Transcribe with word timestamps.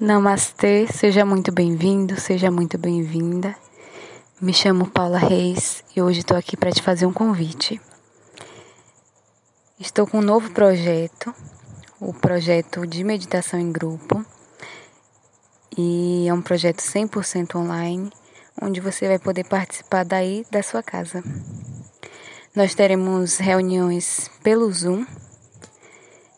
Namastê, 0.00 0.86
seja 0.86 1.24
muito 1.24 1.50
bem-vindo, 1.50 2.20
seja 2.20 2.52
muito 2.52 2.78
bem-vinda. 2.78 3.52
Me 4.40 4.54
chamo 4.54 4.88
Paula 4.88 5.18
Reis 5.18 5.82
e 5.96 6.00
hoje 6.00 6.20
estou 6.20 6.36
aqui 6.36 6.56
para 6.56 6.70
te 6.70 6.80
fazer 6.80 7.04
um 7.04 7.12
convite. 7.12 7.80
Estou 9.76 10.06
com 10.06 10.18
um 10.18 10.22
novo 10.22 10.52
projeto, 10.52 11.34
o 11.98 12.14
projeto 12.14 12.86
de 12.86 13.02
meditação 13.02 13.58
em 13.58 13.72
grupo, 13.72 14.24
e 15.76 16.28
é 16.28 16.32
um 16.32 16.42
projeto 16.42 16.78
100% 16.78 17.56
online, 17.56 18.08
onde 18.62 18.80
você 18.80 19.08
vai 19.08 19.18
poder 19.18 19.48
participar 19.48 20.04
daí 20.04 20.46
da 20.48 20.62
sua 20.62 20.80
casa. 20.80 21.24
Nós 22.54 22.72
teremos 22.72 23.38
reuniões 23.38 24.30
pelo 24.44 24.72
Zoom 24.72 25.04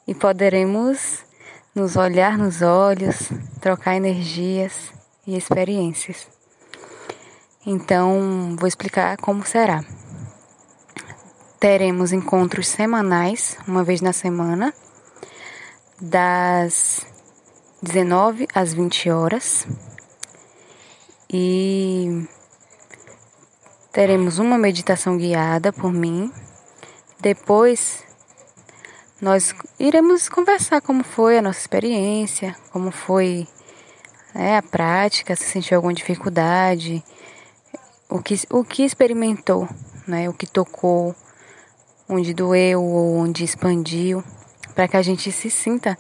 e 0.07 0.15
poderemos 0.15 1.29
nos 1.75 1.97
olhar 1.97 2.37
nos 2.37 2.63
olhos, 2.63 3.31
trocar 3.61 3.95
energias 3.95 4.93
e 5.27 5.37
experiências. 5.37 6.27
Então, 7.65 8.57
vou 8.59 8.67
explicar 8.67 9.17
como 9.19 9.45
será. 9.45 9.85
Teremos 11.61 12.13
encontros 12.13 12.67
semanais, 12.69 13.57
uma 13.69 13.85
vez 13.85 14.01
na 14.01 14.13
semana, 14.13 14.73
das 16.01 17.07
19 17.83 18.49
às 18.55 18.73
20 18.73 19.11
horas. 19.11 19.67
E 21.33 22.27
teremos 23.93 24.39
uma 24.39 24.59
meditação 24.59 25.17
guiada 25.17 25.73
por 25.73 25.93
mim. 25.93 26.33
Depois 27.21 28.10
nós 29.21 29.55
iremos 29.79 30.31
conversar 30.31 30.81
como 30.81 31.05
foi 31.05 31.37
a 31.37 31.43
nossa 31.43 31.61
experiência, 31.61 32.57
como 32.73 32.91
foi 32.91 33.47
né, 34.35 34.57
a 34.57 34.63
prática, 34.63 35.37
se 35.37 35.45
sentiu 35.45 35.77
alguma 35.77 35.93
dificuldade, 35.93 37.05
o 38.09 38.23
que, 38.23 38.35
o 38.51 38.65
que 38.65 38.83
experimentou, 38.83 39.69
né, 40.07 40.27
o 40.29 40.33
que 40.33 40.47
tocou, 40.47 41.15
onde 42.09 42.33
doeu 42.33 42.83
ou 42.83 43.17
onde 43.17 43.45
expandiu, 43.45 44.25
para 44.75 44.89
que 44.89 44.97
a 44.97 45.03
gente 45.03 45.31
se 45.31 45.51
sinta 45.51 45.99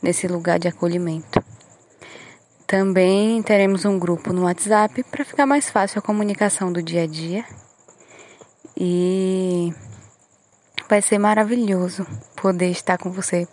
nesse 0.00 0.28
lugar 0.28 0.60
de 0.60 0.68
acolhimento. 0.68 1.42
Também 2.68 3.42
teremos 3.42 3.84
um 3.84 3.98
grupo 3.98 4.32
no 4.32 4.44
WhatsApp 4.44 5.02
para 5.10 5.24
ficar 5.24 5.44
mais 5.44 5.68
fácil 5.68 5.98
a 5.98 6.02
comunicação 6.02 6.72
do 6.72 6.80
dia 6.80 7.02
a 7.02 7.06
dia. 7.06 7.44
E 8.76 9.74
vai 10.88 11.02
ser 11.02 11.18
maravilhoso 11.18 12.06
poder 12.40 12.70
estar 12.70 12.96
com 12.96 13.10
você 13.10 13.46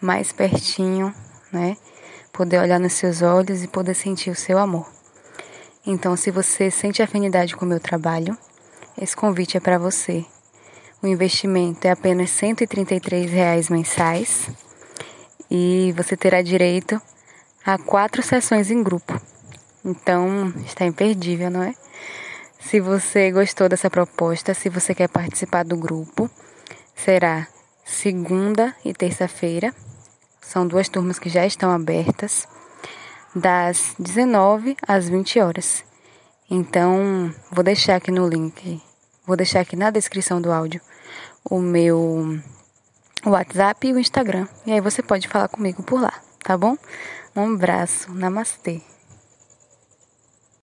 mais 0.00 0.32
pertinho, 0.32 1.14
né? 1.52 1.76
Poder 2.32 2.58
olhar 2.58 2.80
nos 2.80 2.94
seus 2.94 3.20
olhos 3.20 3.62
e 3.62 3.68
poder 3.68 3.94
sentir 3.94 4.30
o 4.30 4.34
seu 4.34 4.58
amor. 4.58 4.86
Então, 5.86 6.16
se 6.16 6.30
você 6.30 6.70
sente 6.70 7.02
afinidade 7.02 7.54
com 7.54 7.66
o 7.66 7.68
meu 7.68 7.78
trabalho, 7.78 8.36
esse 8.96 9.14
convite 9.14 9.56
é 9.56 9.60
para 9.60 9.78
você. 9.78 10.24
O 11.02 11.06
investimento 11.06 11.86
é 11.86 11.90
apenas 11.90 12.30
133 12.30 13.30
reais 13.30 13.68
mensais 13.68 14.48
e 15.50 15.92
você 15.96 16.16
terá 16.16 16.40
direito 16.40 17.00
a 17.66 17.76
quatro 17.76 18.22
sessões 18.22 18.70
em 18.70 18.82
grupo. 18.82 19.20
Então, 19.84 20.54
está 20.64 20.86
imperdível, 20.86 21.50
não 21.50 21.62
é? 21.62 21.74
Se 22.60 22.80
você 22.80 23.30
gostou 23.30 23.68
dessa 23.68 23.90
proposta, 23.90 24.54
se 24.54 24.68
você 24.68 24.94
quer 24.94 25.08
participar 25.08 25.64
do 25.64 25.76
grupo, 25.76 26.30
será 26.94 27.48
segunda 27.84 28.74
e 28.84 28.92
terça-feira. 28.92 29.74
São 30.40 30.66
duas 30.66 30.88
turmas 30.88 31.18
que 31.18 31.28
já 31.28 31.46
estão 31.46 31.70
abertas, 31.70 32.46
das 33.34 33.94
19 33.98 34.76
às 34.86 35.08
20 35.08 35.40
horas. 35.40 35.84
Então, 36.50 37.34
vou 37.50 37.64
deixar 37.64 37.96
aqui 37.96 38.10
no 38.10 38.28
link, 38.28 38.82
vou 39.26 39.36
deixar 39.36 39.60
aqui 39.60 39.76
na 39.76 39.90
descrição 39.90 40.40
do 40.40 40.52
áudio 40.52 40.80
o 41.44 41.58
meu 41.58 42.38
WhatsApp 43.24 43.86
e 43.86 43.92
o 43.92 43.98
Instagram. 43.98 44.46
E 44.66 44.72
aí 44.72 44.80
você 44.80 45.02
pode 45.02 45.28
falar 45.28 45.48
comigo 45.48 45.82
por 45.82 46.00
lá, 46.00 46.12
tá 46.42 46.56
bom? 46.56 46.76
Um 47.34 47.54
abraço, 47.54 48.12
namastê. 48.12 48.91